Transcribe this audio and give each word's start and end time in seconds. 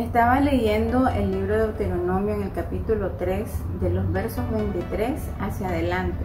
Estaba 0.00 0.40
leyendo 0.40 1.08
el 1.08 1.30
libro 1.30 1.52
de 1.52 1.60
Deuteronomio 1.66 2.34
en 2.34 2.44
el 2.44 2.52
capítulo 2.52 3.10
3, 3.18 3.46
de 3.82 3.90
los 3.90 4.10
versos 4.10 4.50
23 4.50 5.20
hacia 5.38 5.68
adelante. 5.68 6.24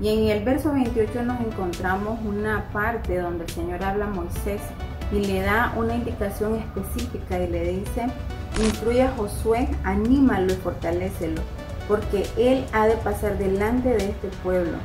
Y 0.00 0.08
en 0.08 0.28
el 0.30 0.42
verso 0.42 0.72
28 0.72 1.24
nos 1.24 1.38
encontramos 1.40 2.18
una 2.24 2.64
parte 2.72 3.18
donde 3.18 3.44
el 3.44 3.50
Señor 3.50 3.84
habla 3.84 4.06
a 4.06 4.08
Moisés 4.08 4.62
y 5.12 5.22
le 5.26 5.42
da 5.42 5.74
una 5.76 5.96
indicación 5.96 6.56
específica 6.56 7.38
y 7.38 7.48
le 7.48 7.72
dice, 7.72 8.06
instruye 8.58 9.02
a 9.02 9.10
Josué, 9.10 9.68
anímalo 9.84 10.54
y 10.54 10.56
fortalecelo, 10.56 11.42
porque 11.88 12.24
él 12.38 12.64
ha 12.72 12.86
de 12.86 12.96
pasar 12.96 13.36
delante 13.36 13.90
de 13.90 14.08
este 14.08 14.28
pueblo 14.42 14.78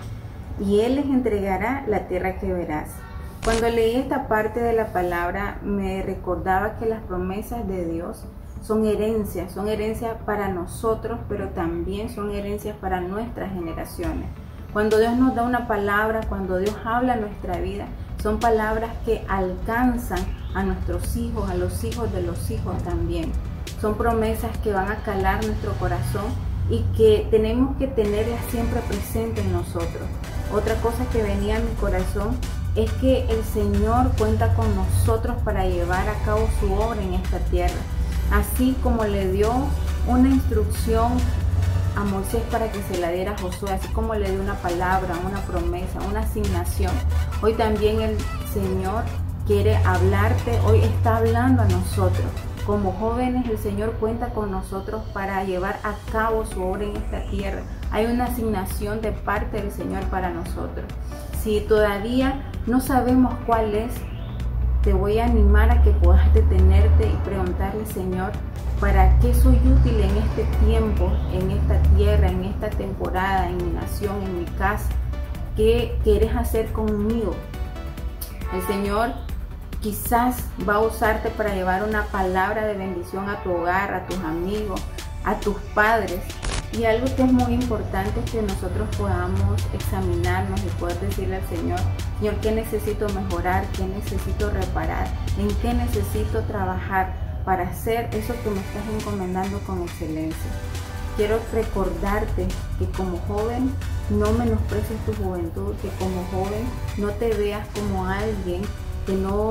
y 0.60 0.82
él 0.82 0.96
les 0.96 1.06
entregará 1.06 1.86
la 1.88 2.10
tierra 2.10 2.38
que 2.38 2.52
verás. 2.52 2.90
Cuando 3.46 3.70
leí 3.70 3.96
esta 3.98 4.28
parte 4.28 4.60
de 4.60 4.74
la 4.74 4.88
palabra 4.88 5.60
me 5.62 6.02
recordaba 6.02 6.80
que 6.80 6.88
las 6.88 7.04
promesas 7.04 7.68
de 7.68 7.86
Dios 7.86 8.24
son 8.64 8.88
herencias, 8.88 9.52
son 9.52 9.68
herencias 9.68 10.16
para 10.26 10.48
nosotros, 10.48 11.20
pero 11.30 11.50
también 11.50 12.10
son 12.10 12.32
herencias 12.32 12.76
para 12.76 13.02
nuestras 13.02 13.54
generaciones. 13.54 14.26
Cuando 14.74 14.98
Dios 14.98 15.16
nos 15.16 15.36
da 15.36 15.44
una 15.44 15.68
palabra, 15.68 16.22
cuando 16.28 16.58
Dios 16.58 16.76
habla 16.84 17.14
en 17.14 17.22
nuestra 17.22 17.60
vida, 17.60 17.86
son 18.18 18.40
palabras 18.40 18.90
que 19.06 19.24
alcanzan 19.28 20.26
a 20.56 20.64
nuestros 20.64 21.16
hijos, 21.16 21.48
a 21.48 21.54
los 21.54 21.84
hijos 21.84 22.12
de 22.12 22.24
los 22.24 22.50
hijos 22.50 22.82
también. 22.82 23.32
Son 23.80 23.94
promesas 23.94 24.58
que 24.64 24.74
van 24.74 24.90
a 24.90 25.04
calar 25.04 25.46
nuestro 25.46 25.74
corazón 25.74 26.26
y 26.72 26.82
que 26.98 27.28
tenemos 27.30 27.78
que 27.78 27.86
tenerlas 27.86 28.44
siempre 28.50 28.82
presentes 28.88 29.46
en 29.46 29.54
nosotros. 29.54 30.10
Otra 30.52 30.74
cosa 30.82 31.06
que 31.14 31.22
venía 31.22 31.58
a 31.58 31.60
mi 31.60 31.76
corazón 31.80 32.40
es 32.76 32.92
que 32.94 33.26
el 33.30 33.44
Señor 33.44 34.12
cuenta 34.18 34.54
con 34.54 34.76
nosotros 34.76 35.36
para 35.44 35.66
llevar 35.66 36.08
a 36.10 36.26
cabo 36.26 36.48
su 36.60 36.74
obra 36.74 37.02
en 37.02 37.14
esta 37.14 37.40
tierra. 37.40 37.74
Así 38.32 38.76
como 38.84 39.06
le 39.06 39.32
dio 39.32 39.52
una 40.08 40.30
instrucción 40.30 41.14
a 41.96 42.04
Moisés 42.04 42.44
para 42.52 42.72
que 42.72 42.82
se 42.84 42.98
la 42.98 43.12
diera 43.12 43.32
a 43.32 43.38
Josué, 43.38 43.72
así 43.72 43.88
como 43.90 44.14
le 44.16 44.30
dio 44.30 44.42
una 44.42 44.56
palabra, 44.56 45.16
una 45.26 45.40
promesa, 45.42 46.00
una 46.10 46.22
asignación. 46.22 46.92
Hoy 47.42 47.54
también 47.54 48.02
el 48.02 48.18
Señor 48.54 49.04
quiere 49.48 49.78
hablarte, 49.78 50.60
hoy 50.66 50.80
está 50.80 51.18
hablando 51.18 51.62
a 51.62 51.68
nosotros. 51.68 52.26
Como 52.66 52.92
jóvenes 52.94 53.48
el 53.48 53.60
Señor 53.60 53.94
cuenta 54.00 54.30
con 54.30 54.52
nosotros 54.52 55.04
para 55.14 55.44
llevar 55.44 55.80
a 55.84 55.94
cabo 56.12 56.46
su 56.46 56.62
obra 56.62 56.84
en 56.84 56.98
esta 56.98 57.22
tierra. 57.30 57.62
Hay 57.92 58.08
una 58.08 58.26
asignación 58.26 59.02
de 59.02 59.12
parte 59.12 59.62
del 59.62 59.72
Señor 59.72 60.04
para 60.06 60.32
nosotros. 60.32 60.86
Si 61.44 61.62
todavía 61.62 62.52
no 62.68 62.82
sabemos 62.82 63.34
cuál 63.46 63.76
es, 63.76 63.94
te 64.84 64.94
voy 64.94 65.20
a 65.20 65.26
animar 65.26 65.70
a 65.70 65.82
que 65.84 65.92
puedas 65.92 66.34
detenerte 66.34 67.08
y 67.08 67.16
preguntarle, 67.26 67.86
Señor, 67.88 68.32
¿para 68.80 69.18
qué 69.20 69.34
soy 69.34 69.56
útil 69.56 70.00
en 70.02 70.18
este 70.18 70.44
tiempo, 70.66 71.12
en 71.32 71.52
esta 71.52 71.82
tierra, 71.96 72.28
en 72.28 72.46
esta 72.46 72.70
temporada, 72.70 73.50
en 73.50 73.58
mi 73.58 73.72
nación, 73.74 74.22
en 74.24 74.40
mi 74.40 74.46
casa? 74.58 74.90
¿Qué 75.56 75.98
quieres 76.04 76.36
hacer 76.36 76.72
conmigo? 76.72 77.36
El 78.54 78.62
Señor 78.64 79.14
quizás 79.82 80.44
va 80.68 80.76
a 80.76 80.80
usarte 80.80 81.30
para 81.30 81.54
llevar 81.54 81.84
una 81.84 82.04
palabra 82.06 82.66
de 82.66 82.76
bendición 82.76 83.30
a 83.30 83.42
tu 83.44 83.52
hogar, 83.52 83.94
a 83.94 84.08
tus 84.08 84.18
amigos, 84.20 84.82
a 85.24 85.36
tus 85.36 85.56
padres. 85.74 86.22
Y 86.74 86.84
algo 86.84 87.06
que 87.16 87.24
es 87.24 87.32
muy 87.32 87.54
importante 87.54 88.20
es 88.20 88.32
que 88.32 88.42
nosotros 88.42 88.88
podamos 88.98 89.62
examinarnos 89.74 90.60
y 90.62 90.70
poder 90.80 91.00
decirle 91.00 91.38
al 91.38 91.48
Señor, 91.48 91.80
Señor, 92.20 92.36
¿qué 92.42 92.52
necesito 92.52 93.08
mejorar? 93.10 93.66
¿Qué 93.78 93.86
necesito 93.86 94.50
reparar? 94.50 95.08
¿En 95.38 95.48
qué 95.56 95.74
necesito 95.74 96.42
trabajar 96.44 97.14
para 97.46 97.64
hacer 97.64 98.10
eso 98.14 98.34
que 98.44 98.50
me 98.50 98.60
estás 98.60 98.84
encomendando 99.00 99.60
con 99.60 99.84
excelencia? 99.84 100.52
Quiero 101.16 101.40
recordarte 101.54 102.48
que 102.78 102.86
como 102.98 103.20
joven 103.20 103.74
no 104.10 104.34
menosprecies 104.34 105.00
tu 105.06 105.14
juventud, 105.14 105.74
que 105.82 105.88
como 105.98 106.26
joven 106.26 106.66
no 106.98 107.08
te 107.12 107.34
veas 107.34 107.66
como 107.74 108.06
alguien 108.06 108.64
que 109.06 109.14
no, 109.14 109.50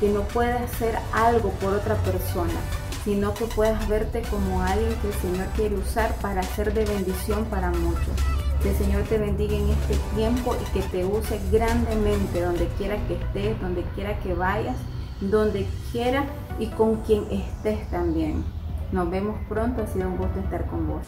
que 0.00 0.08
no 0.08 0.22
puede 0.22 0.52
hacer 0.52 0.98
algo 1.12 1.50
por 1.60 1.74
otra 1.74 1.94
persona, 1.96 2.54
sino 3.06 3.32
que 3.34 3.44
puedas 3.44 3.88
verte 3.88 4.22
como 4.22 4.60
alguien 4.62 4.92
que 5.00 5.06
el 5.06 5.14
Señor 5.14 5.46
quiere 5.54 5.76
usar 5.76 6.12
para 6.16 6.40
hacer 6.40 6.74
de 6.74 6.84
bendición 6.84 7.44
para 7.44 7.70
muchos. 7.70 8.12
Que 8.60 8.70
el 8.70 8.76
Señor 8.76 9.04
te 9.04 9.16
bendiga 9.16 9.54
en 9.54 9.70
este 9.70 9.94
tiempo 10.16 10.56
y 10.60 10.72
que 10.72 10.84
te 10.88 11.04
use 11.04 11.40
grandemente 11.52 12.42
donde 12.42 12.66
quiera 12.76 12.96
que 13.06 13.14
estés, 13.14 13.60
donde 13.60 13.82
quiera 13.94 14.18
que 14.18 14.34
vayas, 14.34 14.76
donde 15.20 15.68
quiera 15.92 16.24
y 16.58 16.66
con 16.66 16.96
quien 17.02 17.30
estés 17.30 17.88
también. 17.90 18.44
Nos 18.90 19.08
vemos 19.08 19.36
pronto, 19.48 19.82
ha 19.82 19.86
sido 19.86 20.08
un 20.08 20.16
gusto 20.16 20.40
estar 20.40 20.66
con 20.66 20.88
vos. 20.88 21.06